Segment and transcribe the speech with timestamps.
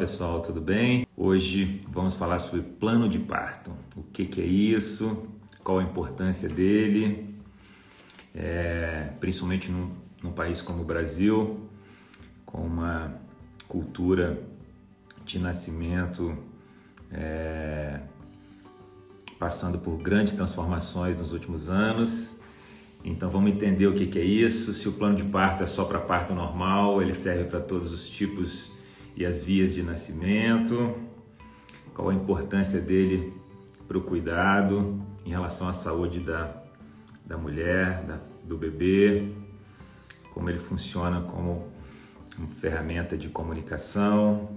[0.00, 1.06] pessoal, tudo bem?
[1.14, 3.70] Hoje vamos falar sobre plano de parto.
[3.94, 5.26] O que, que é isso?
[5.62, 7.38] Qual a importância dele?
[8.34, 9.90] É, principalmente num,
[10.22, 11.68] num país como o Brasil,
[12.46, 13.12] com uma
[13.68, 14.42] cultura
[15.26, 16.34] de nascimento
[17.12, 18.00] é,
[19.38, 22.40] passando por grandes transformações nos últimos anos.
[23.04, 24.72] Então vamos entender o que, que é isso.
[24.72, 28.08] Se o plano de parto é só para parto normal, ele serve para todos os
[28.08, 28.79] tipos
[29.20, 30.94] e as vias de nascimento,
[31.94, 33.34] qual a importância dele
[33.86, 36.56] para o cuidado em relação à saúde da,
[37.26, 39.28] da mulher, da, do bebê,
[40.32, 41.68] como ele funciona como
[42.38, 44.48] uma ferramenta de comunicação.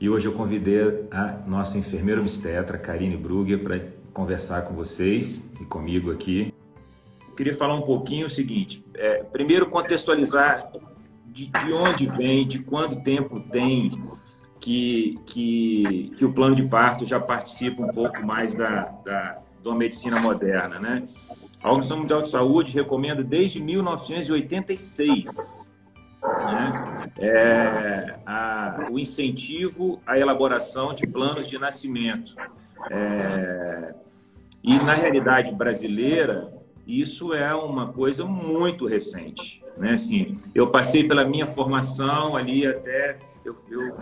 [0.00, 3.78] E hoje eu convidei a nossa enfermeira obstetra, Karine Brugger, para
[4.14, 6.54] conversar com vocês e comigo aqui.
[7.28, 10.72] Eu queria falar um pouquinho o seguinte: é, primeiro, contextualizar
[11.36, 13.90] de, de onde vem, de quanto tempo tem
[14.58, 19.74] que, que, que o plano de parto já participa um pouco mais da, da, da
[19.74, 21.06] medicina moderna, né?
[21.62, 25.68] A Organização Mundial de Saúde recomenda desde 1986
[26.22, 27.10] né?
[27.18, 32.34] É, a, o incentivo à elaboração de planos de nascimento.
[32.90, 33.94] É,
[34.64, 36.50] e na realidade brasileira,
[36.86, 39.65] isso é uma coisa muito recente.
[39.76, 39.92] Né?
[39.92, 43.94] Assim, eu passei pela minha formação ali até, eu, eu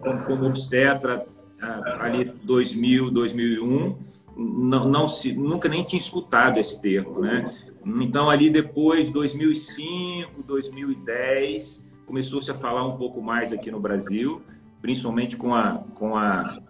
[0.00, 1.26] como, como obstetra,
[1.60, 3.96] ah, ali 2000, 2001,
[4.36, 7.52] não, não se, nunca nem tinha escutado esse termo, né?
[8.00, 14.42] Então, ali depois, 2005, 2010, começou-se a falar um pouco mais aqui no Brasil,
[14.80, 16.60] principalmente com a, com a,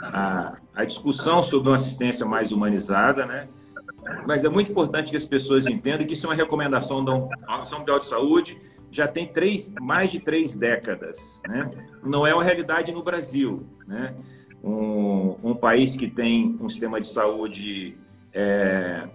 [0.00, 3.48] a, a discussão sobre uma assistência mais humanizada, né?
[4.26, 7.80] Mas é muito importante que as pessoas entendam que isso é uma recomendação da Organização
[7.80, 8.58] Mundial de Saúde,
[8.90, 11.40] já tem três, mais de três décadas.
[11.46, 11.70] Né?
[12.02, 13.66] Não é uma realidade no Brasil.
[13.86, 14.14] Né?
[14.62, 17.96] Um, um país que tem um sistema de saúde
[18.32, 19.08] é,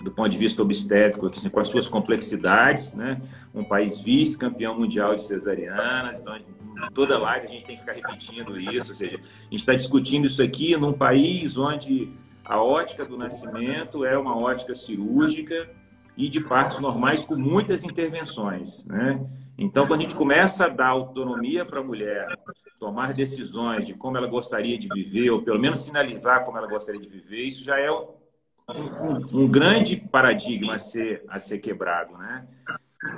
[0.00, 3.20] do ponto de vista obstétrico, assim, com as suas complexidades, né?
[3.54, 6.38] um país vice-campeão mundial de cesarianas, então
[6.94, 10.26] toda live a gente tem que ficar repetindo isso, ou seja, a gente está discutindo
[10.26, 12.10] isso aqui num país onde
[12.50, 15.70] a ótica do nascimento é uma ótica cirúrgica
[16.16, 19.24] e de partos normais com muitas intervenções, né?
[19.56, 22.26] Então, quando a gente começa a dar autonomia para a mulher
[22.76, 27.00] tomar decisões de como ela gostaria de viver, ou pelo menos sinalizar como ela gostaria
[27.00, 28.08] de viver, isso já é um,
[28.68, 32.48] um, um grande paradigma a ser, a ser quebrado, né?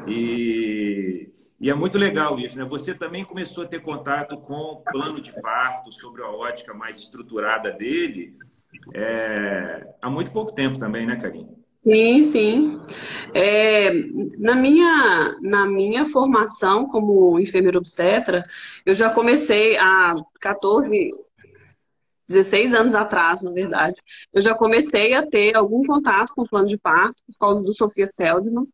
[0.06, 2.66] E, e, é muito legal isso, né?
[2.66, 6.99] Você também começou a ter contato com o plano de parto, sobre a ótica mais
[6.99, 8.37] estruturada dele,
[8.94, 11.62] é, há muito pouco tempo também, né, Karine?
[11.84, 12.81] Sim, sim.
[13.34, 13.91] É,
[14.38, 18.43] na, minha, na minha formação como enfermeira obstetra,
[18.87, 21.12] eu já comecei há 14,
[22.28, 24.00] 16 anos atrás, na verdade,
[24.32, 27.75] eu já comecei a ter algum contato com o plano de parto por causa do
[27.75, 28.66] Sofia Feldman,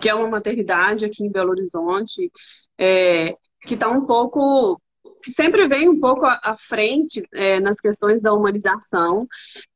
[0.00, 2.30] que é uma maternidade aqui em Belo Horizonte,
[2.78, 3.36] é,
[3.66, 4.80] que está um pouco
[5.22, 9.26] que sempre vem um pouco à frente é, nas questões da humanização,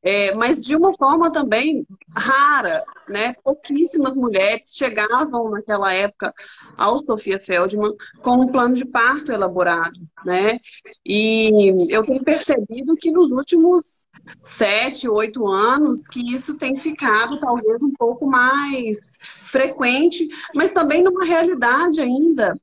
[0.03, 1.85] é, mas de uma forma também
[2.15, 3.33] rara, né?
[3.43, 6.33] Pouquíssimas mulheres chegavam naquela época
[6.77, 10.59] ao Sofia Feldman com um plano de parto elaborado, né?
[11.05, 14.07] E eu tenho percebido que nos últimos
[14.41, 21.25] sete, oito anos que isso tem ficado talvez um pouco mais frequente, mas também numa
[21.25, 22.53] realidade ainda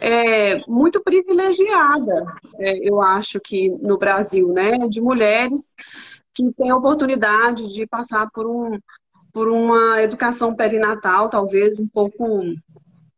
[0.00, 2.24] é, muito privilegiada,
[2.58, 5.74] é, eu acho que no Brasil, né, de mulheres
[6.34, 8.78] que têm a oportunidade de passar por, um,
[9.32, 12.42] por uma educação perinatal, talvez um pouco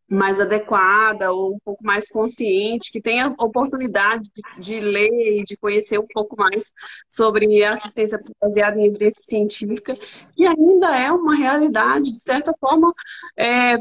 [0.08, 5.56] mais adequada ou um pouco mais consciente, que tenha oportunidade de, de ler e de
[5.56, 6.72] conhecer um pouco mais
[7.08, 9.96] sobre assistência baseada em evidência científica,
[10.34, 12.92] que ainda é uma realidade, de certa forma,
[13.36, 13.78] é,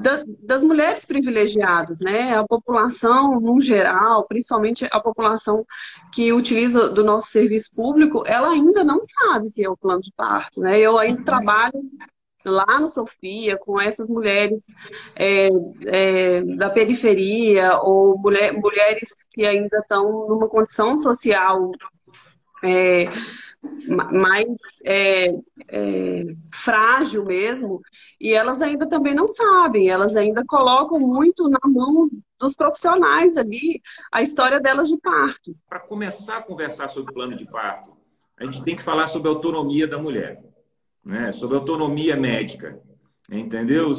[0.00, 2.36] da, das mulheres privilegiadas, né?
[2.36, 5.64] A população, no geral, principalmente a população
[6.12, 10.00] que utiliza do nosso serviço público, ela ainda não sabe o que é o plano
[10.00, 10.78] de parto, né?
[10.78, 11.80] Eu ainda trabalho
[12.44, 14.64] lá no Sofia com essas mulheres
[15.14, 15.48] é,
[15.86, 21.70] é, da periferia ou mulher, mulheres que ainda estão numa condição social
[22.64, 23.04] é,
[24.12, 25.34] mais é,
[25.68, 27.80] é, frágil mesmo,
[28.20, 32.08] e elas ainda também não sabem, elas ainda colocam muito na mão
[32.38, 33.80] dos profissionais ali
[34.12, 35.56] a história delas de parto.
[35.68, 37.96] Para começar a conversar sobre o plano de parto,
[38.38, 40.40] a gente tem que falar sobre a autonomia da mulher,
[41.04, 41.32] né?
[41.32, 42.80] sobre a autonomia médica.
[43.30, 43.92] Entendeu?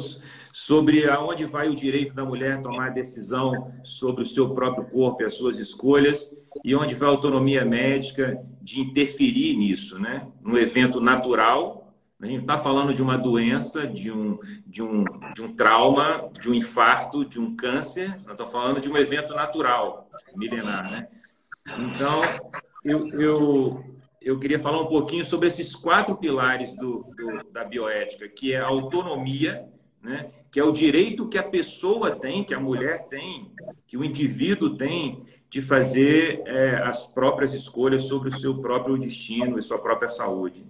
[0.52, 5.24] Sobre aonde vai o direito da mulher tomar decisão sobre o seu próprio corpo e
[5.24, 6.30] as suas escolhas,
[6.64, 10.26] e onde vai a autonomia médica de interferir nisso, né?
[10.42, 15.04] No evento natural, a gente está falando de uma doença, de um, de, um,
[15.34, 19.32] de um trauma, de um infarto, de um câncer, nós estamos falando de um evento
[19.32, 21.08] natural, milenar, né?
[21.78, 22.20] Então,
[22.84, 23.84] eu, eu,
[24.20, 28.60] eu queria falar um pouquinho sobre esses quatro pilares do, do, da bioética, que é
[28.60, 29.66] a autonomia,
[30.02, 30.30] né?
[30.50, 33.50] que é o direito que a pessoa tem, que a mulher tem,
[33.86, 39.58] que o indivíduo tem de fazer é, as próprias escolhas sobre o seu próprio destino
[39.58, 40.66] e sua própria saúde.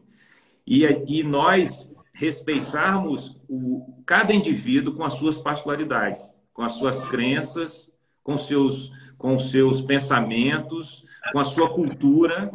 [0.67, 6.23] E, e nós respeitarmos o, cada indivíduo com as suas particularidades,
[6.53, 7.91] com as suas crenças,
[8.23, 12.51] com seus, com seus pensamentos, com a sua cultura,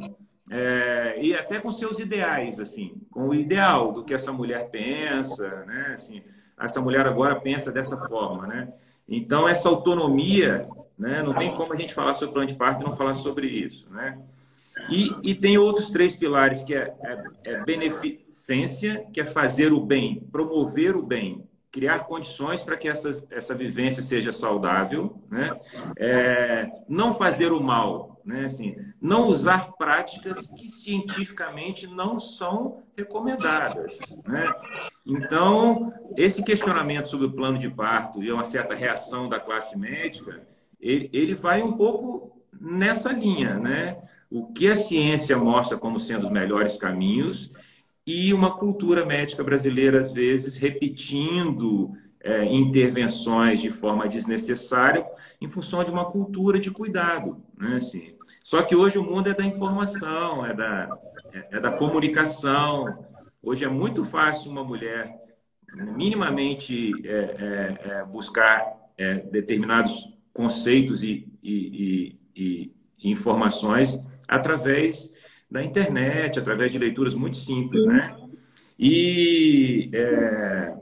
[0.50, 5.66] é, e até com seus ideais, assim, com o ideal do que essa mulher pensa,
[5.66, 5.92] né?
[5.94, 6.22] Assim,
[6.60, 8.72] essa mulher agora pensa dessa forma, né?
[9.08, 11.24] Então, essa autonomia, né?
[11.24, 13.90] Não tem como a gente falar sobre plano de parto e não falar sobre isso,
[13.92, 14.20] né?
[14.90, 19.80] E, e tem outros três pilares, que é, é, é beneficência, que é fazer o
[19.80, 25.60] bem, promover o bem, criar condições para que essa, essa vivência seja saudável, né?
[25.98, 28.46] É, não fazer o mal, né?
[28.46, 34.54] Assim, não usar práticas que cientificamente não são recomendadas, né?
[35.06, 40.48] Então, esse questionamento sobre o plano de parto e uma certa reação da classe médica,
[40.80, 43.98] ele, ele vai um pouco nessa linha, né?
[44.32, 47.52] O que a ciência mostra como sendo os melhores caminhos
[48.06, 51.92] e uma cultura médica brasileira, às vezes, repetindo
[52.22, 55.06] é, intervenções de forma desnecessária
[55.42, 57.42] em função de uma cultura de cuidado.
[57.58, 57.78] Né?
[57.78, 60.90] Assim, só que hoje o mundo é da informação, é da,
[61.34, 63.06] é, é da comunicação.
[63.42, 65.24] Hoje é muito fácil uma mulher
[65.74, 68.76] minimamente é, é, é buscar
[69.30, 72.72] determinados conceitos e, e, e,
[73.04, 75.12] e informações através
[75.56, 78.14] da internet, através de leituras muito simples, né?
[78.78, 80.74] E, é,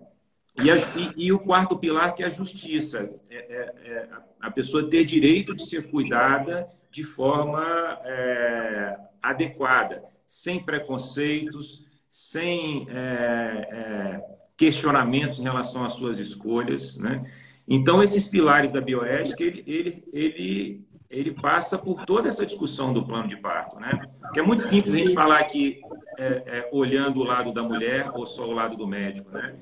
[0.64, 3.08] e, a, e, e, o quarto pilar, que é a justiça.
[3.30, 4.10] É, é, é
[4.42, 7.64] a pessoa ter direito de ser cuidada de forma
[8.04, 14.24] é, adequada, sem preconceitos, sem é,
[14.58, 17.24] questionamentos em relação às suas escolhas, né?
[17.68, 23.06] Então, esses pilares da bioética, ele, ele, ele ele passa por toda essa discussão do
[23.06, 24.02] plano de parto, né?
[24.34, 25.80] Que é muito simples a gente falar aqui
[26.18, 29.56] é, é, olhando o lado da mulher ou só o lado do médico, né?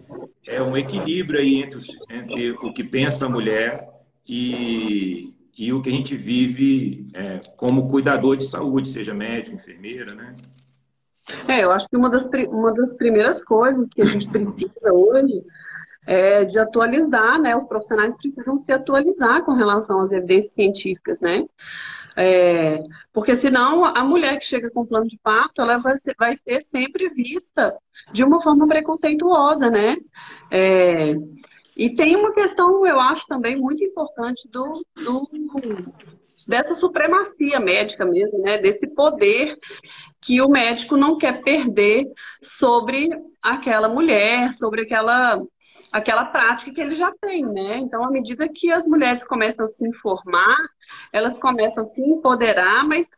[0.47, 3.89] É um equilíbrio aí entre, os, entre o que pensa a mulher
[4.25, 10.15] e, e o que a gente vive é, como cuidador de saúde, seja médico, enfermeira,
[10.15, 10.33] né?
[11.47, 15.43] É, eu acho que uma das, uma das primeiras coisas que a gente precisa hoje
[16.05, 17.55] é, de atualizar, né?
[17.55, 21.45] Os profissionais precisam se atualizar com relação às evidências científicas, né?
[22.15, 22.83] É,
[23.13, 26.61] porque senão a mulher que chega com plano de parto, ela vai ser, vai ser
[26.61, 27.73] sempre vista
[28.11, 29.95] de uma forma preconceituosa, né?
[30.49, 31.13] É,
[31.75, 35.29] e tem uma questão, eu acho também muito importante do, do
[36.47, 38.57] dessa supremacia médica mesmo, né?
[38.57, 39.57] Desse poder
[40.21, 42.05] que o médico não quer perder
[42.41, 43.09] sobre
[43.41, 45.41] aquela mulher, sobre aquela
[45.91, 47.77] aquela prática que ele já tem, né?
[47.77, 50.57] Então, à medida que as mulheres começam a se informar,
[51.11, 53.09] elas começam a se empoderar, mas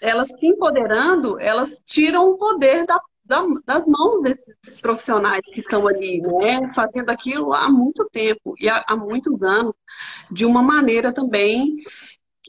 [0.00, 5.86] elas se empoderando, elas tiram o poder da, da, das mãos desses profissionais que estão
[5.86, 6.72] ali, né?
[6.74, 9.76] Fazendo aquilo há muito tempo e há, há muitos anos,
[10.30, 11.76] de uma maneira também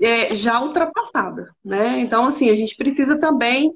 [0.01, 1.99] é, já ultrapassada, né?
[2.01, 3.73] Então, assim, a gente precisa também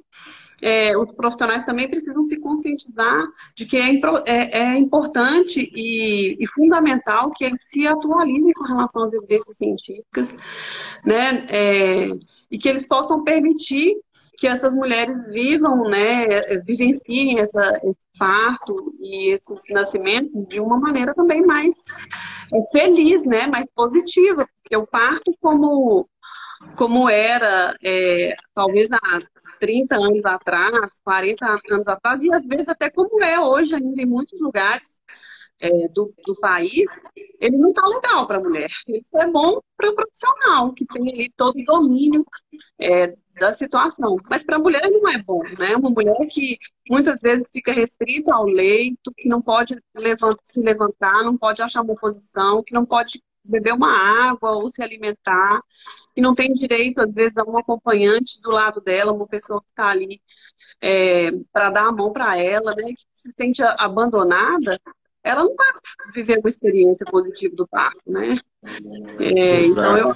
[0.61, 3.91] é, os profissionais também precisam se conscientizar de que é,
[4.25, 10.35] é, é importante e, e, fundamental que eles se atualizem com relação às evidências científicas,
[11.05, 11.45] né?
[11.49, 12.09] É,
[12.51, 13.95] e que eles possam permitir
[14.39, 21.13] que essas mulheres vivam, né, vivenciem essa, esse parto e esses nascimentos de uma maneira
[21.13, 21.75] também mais
[22.53, 26.07] é, feliz, né, mais positiva, porque o parto como
[26.75, 29.19] como era é, talvez há
[29.59, 34.05] 30 anos atrás, 40 anos atrás, e às vezes até como é hoje ainda em
[34.05, 34.97] muitos lugares
[35.61, 36.89] é, do, do, país,
[37.39, 38.69] ele não está legal para a mulher.
[38.87, 42.25] Isso é bom para o profissional, que tem ali todo o domínio
[42.79, 44.17] é, da situação.
[44.29, 45.75] Mas para a mulher não é bom, né?
[45.75, 46.57] Uma mulher que
[46.89, 49.77] muitas vezes fica restrita ao leito, que não pode
[50.43, 54.81] se levantar, não pode achar uma posição, que não pode beber uma água ou se
[54.81, 55.61] alimentar,
[56.13, 59.69] que não tem direito, às vezes, a um acompanhante do lado dela, uma pessoa que
[59.69, 60.21] está ali
[60.81, 64.79] é, para dar a mão para ela, né, que se sente abandonada,
[65.23, 65.67] ela não vai
[66.13, 68.37] viver uma experiência positiva do parto, né?
[69.19, 70.13] É, então eu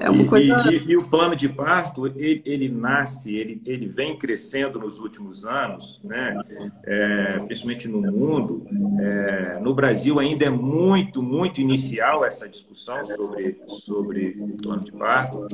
[0.00, 0.64] é uma coisa...
[0.70, 4.98] E, e, e, o plano de parto, ele, ele, nasce, ele, ele vem crescendo nos
[4.98, 6.36] últimos anos, né?
[6.84, 8.66] É, principalmente no mundo.
[9.00, 14.92] É, no Brasil ainda é muito, muito inicial essa discussão sobre, sobre o plano de
[14.92, 15.46] parto,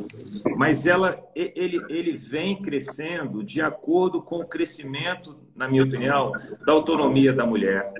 [0.56, 6.32] mas ela, ele, ele vem crescendo de acordo com o crescimento, na minha opinião,
[6.64, 7.92] da autonomia da mulher,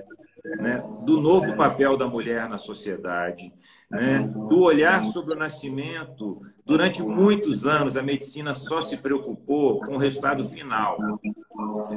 [0.59, 0.83] né?
[1.05, 3.51] do novo papel da mulher na sociedade,
[3.89, 4.19] né?
[4.49, 6.41] do olhar sobre o nascimento.
[6.65, 10.97] Durante muitos anos, a medicina só se preocupou com o resultado final.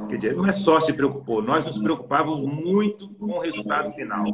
[0.09, 4.25] Quer dizer, não é só se preocupou, nós nos preocupávamos muito com o resultado final.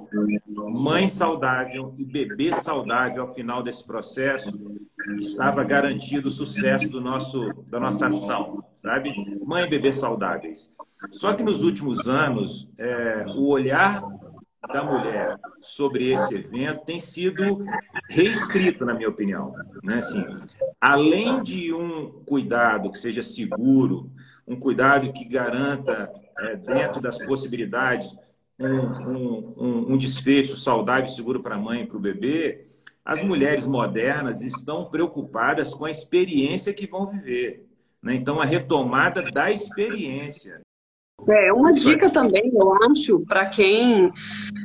[0.71, 4.53] Mãe saudável e bebê saudável ao final desse processo
[5.21, 9.13] estava garantido o sucesso do nosso, da nossa ação, sabe?
[9.45, 10.71] Mãe e bebê saudáveis.
[11.11, 14.03] Só que nos últimos anos, é, o olhar
[14.73, 17.65] da mulher sobre esse evento tem sido
[18.09, 19.55] reescrito, na minha opinião.
[19.83, 19.99] Né?
[19.99, 20.25] Assim,
[20.81, 24.11] além de um cuidado que seja seguro,
[24.47, 28.15] um cuidado que garanta, é, dentro das possibilidades,
[28.59, 32.67] um, um, um desfecho saudável e seguro para a mãe e para o bebê,
[33.09, 37.67] as mulheres modernas estão preocupadas com a experiência que vão viver.
[38.03, 38.15] Né?
[38.15, 40.61] Então, a retomada da experiência.
[41.27, 44.13] É, uma dica também, eu acho, para quem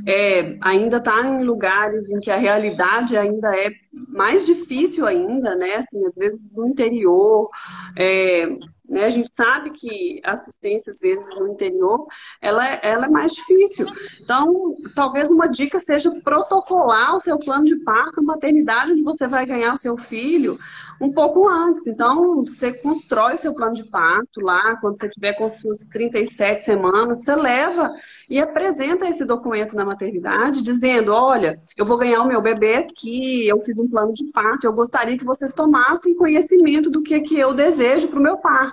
[0.05, 3.71] é, ainda está em lugares em que a realidade ainda é
[4.09, 5.75] mais difícil ainda, né?
[5.75, 7.49] Assim, às vezes no interior,
[7.97, 8.45] é,
[8.87, 9.05] né?
[9.05, 12.05] A gente sabe que a assistência, às vezes, no interior,
[12.41, 13.85] ela, é, ela é mais difícil.
[14.21, 19.27] Então, talvez uma dica seja protocolar o seu plano de parto, a maternidade onde você
[19.27, 20.57] vai ganhar o seu filho
[20.99, 21.87] um pouco antes.
[21.87, 26.63] Então, você constrói o seu plano de parto lá, quando você tiver com suas 37
[26.63, 27.93] semanas, você leva
[28.29, 33.47] e apresenta esse documento na maternidade, dizendo, olha, eu vou ganhar o meu bebê aqui,
[33.47, 37.37] eu fiz um plano de parto, eu gostaria que vocês tomassem conhecimento do que, que
[37.37, 38.72] eu desejo para o meu parto.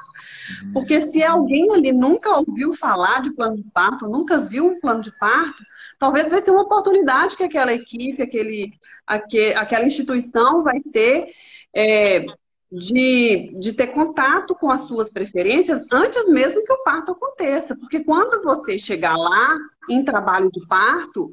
[0.62, 0.73] Uhum.
[0.73, 5.02] Porque se alguém ali nunca ouviu falar de plano de parto, nunca viu um plano
[5.02, 5.62] de parto,
[5.99, 8.73] talvez vai ser uma oportunidade que aquela equipe, aquele,
[9.07, 11.28] aquele, aquela instituição vai ter
[11.75, 12.25] é,
[12.71, 17.76] de, de ter contato com as suas preferências antes mesmo que o parto aconteça.
[17.76, 19.57] Porque quando você chegar lá
[19.88, 21.28] em trabalho de parto,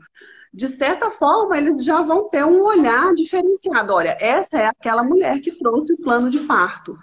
[0.53, 3.93] de certa forma, eles já vão ter um olhar diferenciado.
[3.93, 6.95] Olha, essa é aquela mulher que trouxe o plano de parto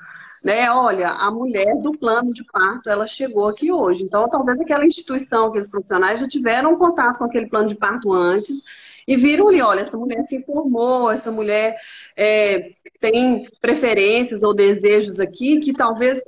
[0.45, 0.71] né?
[0.71, 4.05] Olha, a mulher do plano de parto, ela chegou aqui hoje.
[4.05, 8.61] Então, talvez aquela instituição, aqueles profissionais já tiveram contato com aquele plano de parto antes
[9.09, 11.77] e viram ali, olha, essa mulher se informou, essa mulher
[12.15, 12.71] é,
[13.01, 16.21] tem preferências ou desejos aqui que talvez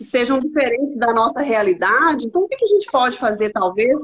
[0.00, 2.26] estejam diferentes da nossa realidade.
[2.26, 4.00] Então, o que a gente pode fazer, talvez,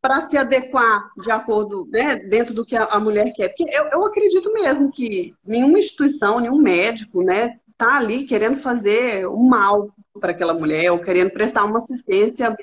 [0.00, 3.48] para se adequar de acordo, né, dentro do que a, mulher quer?
[3.48, 9.24] Porque eu, eu acredito mesmo que nenhuma instituição, nenhum médico, né, tá ali querendo fazer
[9.26, 9.88] o mal
[10.20, 12.54] para aquela mulher ou querendo prestar uma assistência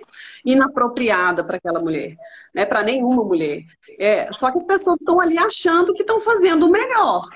[0.46, 2.12] inapropriada para aquela mulher,
[2.54, 2.66] né?
[2.66, 3.64] Para nenhuma mulher.
[3.98, 7.28] É, só que as pessoas estão ali achando que estão fazendo o melhor.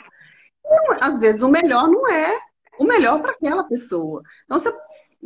[0.66, 2.38] E, às vezes o melhor não é
[2.78, 4.20] o melhor para aquela pessoa.
[4.44, 4.72] Então, se,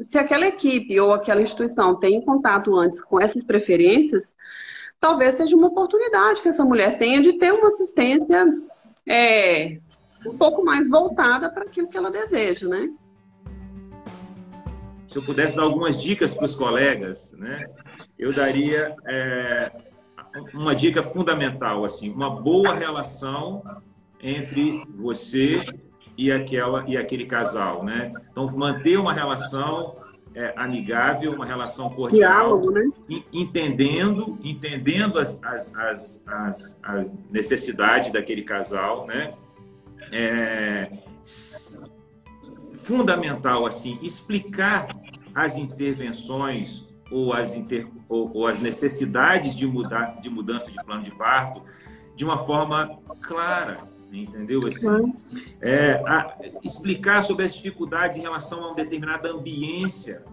[0.03, 4.35] se aquela equipe ou aquela instituição tem contato antes com essas preferências,
[4.99, 8.45] talvez seja uma oportunidade que essa mulher tenha de ter uma assistência
[9.07, 9.79] é,
[10.25, 12.89] um pouco mais voltada para aquilo que ela deseja, né?
[15.05, 17.67] Se eu pudesse dar algumas dicas para os colegas, né,
[18.17, 19.71] eu daria é,
[20.53, 23.63] uma dica fundamental, assim, uma boa relação
[24.19, 25.59] entre você
[26.17, 28.11] e aquela e aquele casal, né?
[28.31, 29.97] Então manter uma relação
[30.35, 32.89] é, amigável, uma relação cordial, Diálogo, né?
[33.31, 39.33] entendendo, entendendo as, as, as, as, as necessidades daquele casal, né?
[40.13, 40.91] É,
[42.73, 44.87] fundamental assim explicar
[45.33, 51.03] as intervenções ou as, inter, ou, ou, as necessidades de mudar de mudança de plano
[51.03, 51.63] de parto
[52.15, 54.67] de uma forma clara entendeu?
[54.67, 55.13] Assim
[55.59, 60.23] é, a, explicar sobre as dificuldades em relação a uma determinada ambiência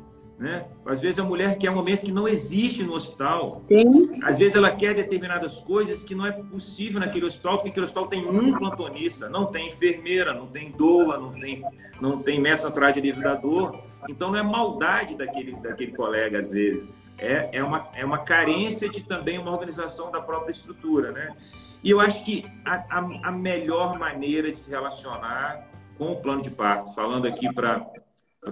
[0.41, 0.65] né?
[0.87, 3.63] Às vezes a mulher quer uma mês que não existe no hospital.
[3.69, 4.19] Sim.
[4.23, 8.07] Às vezes ela quer determinadas coisas que não é possível naquele hospital, porque aquele hospital
[8.07, 11.63] tem um plantonista, não tem enfermeira, não tem doula, não tem,
[12.01, 13.83] não tem mestre natural de livre da dor.
[14.09, 16.89] Então não é maldade daquele, daquele colega, às vezes.
[17.19, 21.37] É, é, uma, é uma carência de também uma organização da própria estrutura, né?
[21.85, 25.69] E eu acho que a, a, a melhor maneira de se relacionar
[25.99, 27.87] com o plano de parto, falando aqui para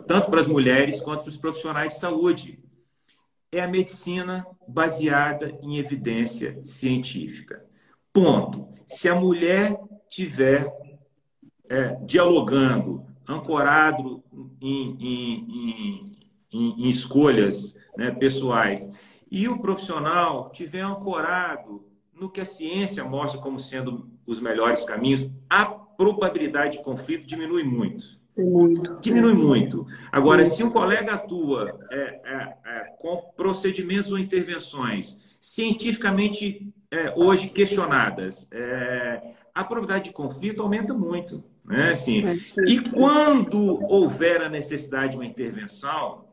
[0.06, 2.58] tanto para as mulheres quanto para os profissionais de saúde.
[3.50, 7.64] é a medicina baseada em evidência científica.
[8.12, 8.68] Ponto.
[8.86, 9.80] Se a mulher
[10.10, 10.70] tiver
[11.68, 14.22] é, dialogando, ancorado
[14.60, 16.16] em, em,
[16.52, 18.86] em, em escolhas né, pessoais,
[19.30, 25.30] e o profissional tiver ancorado no que a ciência mostra como sendo os melhores caminhos,
[25.48, 28.18] a probabilidade de conflito diminui muito.
[28.38, 29.00] Muito.
[29.00, 29.84] Diminui muito.
[30.12, 37.48] Agora, se um colega atua é, é, é, com procedimentos ou intervenções cientificamente é, hoje
[37.48, 41.42] questionadas, é, a probabilidade de conflito aumenta muito.
[41.64, 41.92] Né?
[41.92, 46.26] Assim, é, e quando houver a necessidade de uma intervenção,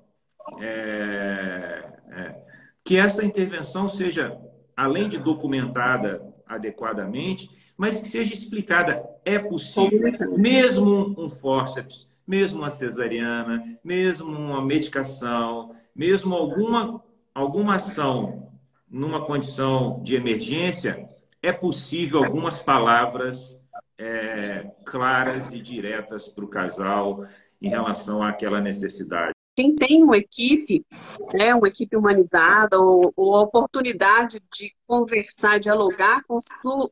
[2.84, 4.38] que essa intervenção seja,
[4.78, 9.04] além de documentada adequadamente, mas que seja explicada.
[9.24, 18.52] É possível, mesmo um fórceps, mesmo uma cesariana, mesmo uma medicação, mesmo alguma, alguma ação
[18.90, 21.10] numa condição de emergência,
[21.42, 23.60] é possível algumas palavras
[23.98, 27.26] é, claras e diretas para o casal
[27.62, 30.86] em relação àquela necessidade quem tem uma equipe,
[31.34, 36.40] né, uma equipe humanizada, ou, ou a oportunidade de conversar, dialogar com,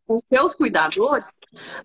[0.07, 1.39] com seus cuidadores,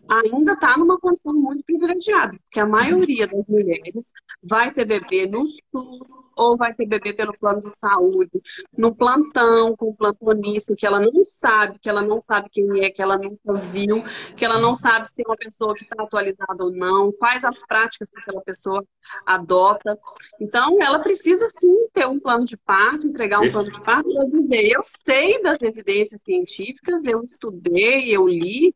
[0.09, 4.11] ainda está numa condição muito privilegiada, porque a maioria das mulheres
[4.43, 8.39] vai ter bebê no SUS ou vai ter bebê pelo plano de saúde,
[8.77, 12.91] no plantão, com o plantonista, que ela não sabe, que ela não sabe quem é,
[12.91, 14.05] que ela nunca viu,
[14.37, 17.59] que ela não sabe se é uma pessoa que está atualizada ou não, quais as
[17.67, 18.85] práticas que aquela pessoa
[19.27, 19.99] adota.
[20.41, 24.27] Então, ela precisa sim ter um plano de parto, entregar um plano de parto para
[24.27, 28.75] dizer, eu sei das evidências evidências científicas, eu estudei, eu li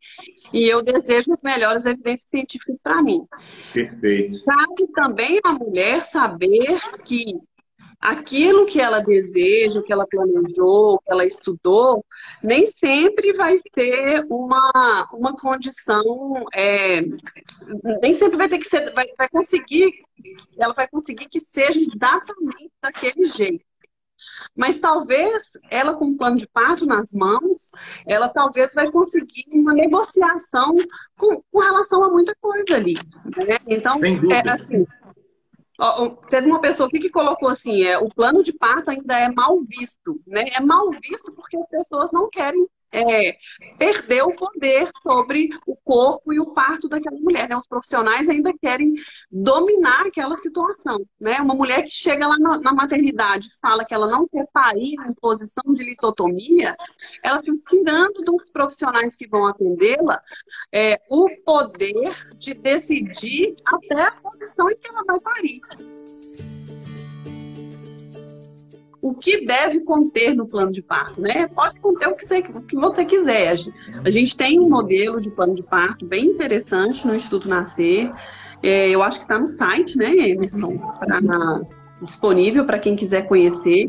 [0.53, 3.25] e eu desejo as melhores evidências científicas para mim.
[3.73, 4.45] Perfeito.
[4.45, 7.41] Cabe também a mulher saber que
[8.01, 12.05] aquilo que ela deseja, que ela planejou, que ela estudou,
[12.43, 17.01] nem sempre vai ser uma, uma condição, é,
[18.01, 19.93] nem sempre vai ter que ser, vai, vai conseguir,
[20.59, 23.72] ela vai conseguir que seja exatamente daquele jeito.
[24.57, 27.71] Mas talvez ela com um plano de parto nas mãos,
[28.07, 30.75] ela talvez vai conseguir uma negociação
[31.17, 32.95] com, com relação a muita coisa ali.
[33.47, 33.59] Né?
[33.67, 34.87] Então, é assim.
[35.79, 39.29] Ó, teve uma pessoa aqui que colocou assim: é, o plano de parto ainda é
[39.29, 40.49] mal visto, né?
[40.55, 43.37] É mal visto porque as pessoas não querem é,
[43.79, 47.49] perdeu o poder sobre o corpo e o parto daquela mulher.
[47.49, 47.57] Né?
[47.57, 48.95] Os profissionais ainda querem
[49.31, 51.05] dominar aquela situação.
[51.19, 51.41] Né?
[51.41, 55.15] Uma mulher que chega lá na, na maternidade fala que ela não quer parir em
[55.15, 56.77] posição de litotomia,
[57.23, 60.21] ela fica tirando dos profissionais que vão atendê-la
[60.73, 65.61] é, o poder de decidir até a posição em que ela vai parir
[69.03, 71.49] o que deve conter no plano de parto, né?
[71.49, 73.53] Pode conter o que você, o que você quiser.
[74.05, 78.13] A gente tem um modelo de plano de parto bem interessante no Instituto Nascer.
[78.63, 80.79] É, eu acho que está no site, né, Emerson?
[81.01, 81.21] Pra,
[82.01, 83.87] disponível para quem quiser conhecer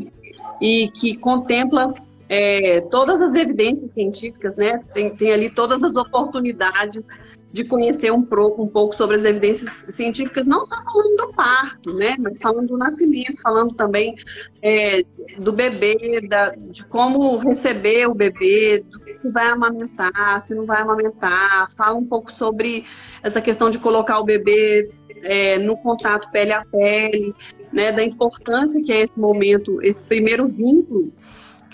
[0.60, 1.94] e que contempla
[2.28, 4.80] é, todas as evidências científicas, né?
[4.92, 7.06] Tem, tem ali todas as oportunidades
[7.54, 11.94] de conhecer um, pro, um pouco sobre as evidências científicas, não só falando do parto,
[11.94, 14.16] né, mas falando do nascimento, falando também
[14.60, 15.04] é,
[15.38, 21.70] do bebê, da, de como receber o bebê, se vai amamentar, se não vai amamentar,
[21.76, 22.84] fala um pouco sobre
[23.22, 24.90] essa questão de colocar o bebê
[25.22, 27.32] é, no contato pele a pele,
[27.72, 31.12] né, da importância que é esse momento, esse primeiro vínculo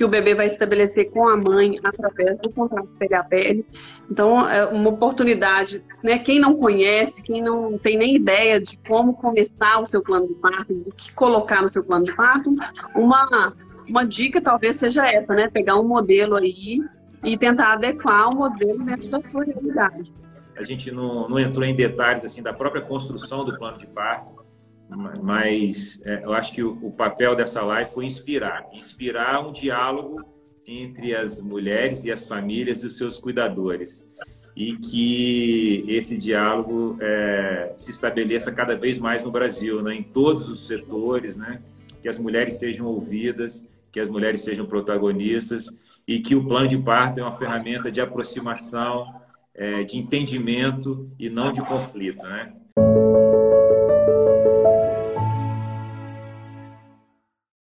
[0.01, 3.67] que o bebê vai estabelecer com a mãe através do contrato pele a pele.
[4.11, 6.19] Então, é uma oportunidade, né?
[6.19, 10.33] Quem não conhece, quem não tem nem ideia de como começar o seu plano de
[10.37, 12.51] parto, do que colocar no seu plano de parto,
[12.95, 13.53] uma,
[13.87, 15.51] uma dica talvez seja essa, né?
[15.53, 16.83] Pegar um modelo aí
[17.23, 20.15] e tentar adequar o modelo dentro da sua realidade.
[20.57, 24.40] A gente não, não entrou em detalhes assim da própria construção do plano de parto,
[25.23, 30.25] mas é, eu acho que o, o, papel dessa live foi inspirar, inspirar um diálogo
[30.67, 34.05] entre as mulheres e as famílias e os seus cuidadores
[34.57, 40.49] e que esse diálogo é, se estabeleça cada vez mais no Brasil, né, em todos
[40.49, 41.63] os setores, né,
[42.03, 45.67] que as mulheres sejam ouvidas, que as mulheres sejam protagonistas
[46.07, 49.07] e que o plano de parto é uma ferramenta de aproximação,
[49.55, 52.53] é, de entendimento e não de conflito, né?